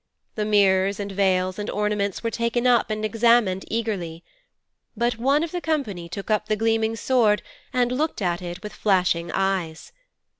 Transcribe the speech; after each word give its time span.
The 0.33 0.45
mirrors 0.45 0.99
and 0.99 1.11
veils 1.11 1.59
and 1.59 1.69
ornaments 1.69 2.23
were 2.23 2.31
taken 2.31 2.65
up 2.65 2.89
and 2.89 3.05
examined 3.05 3.65
eagerly. 3.67 4.23
But 4.97 5.19
one 5.19 5.43
of 5.43 5.51
the 5.51 5.61
company 5.61 6.09
took 6.09 6.31
up 6.31 6.47
the 6.47 6.55
gleaming 6.55 6.95
sword 6.95 7.43
and 7.71 7.91
looked 7.91 8.19
at 8.19 8.41
it 8.41 8.63
with 8.63 8.73
flashing 8.73 9.29
eyes. 9.31 9.91